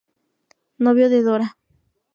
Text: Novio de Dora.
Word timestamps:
Novio 0.85 1.07
de 1.13 1.19
Dora. 1.27 1.47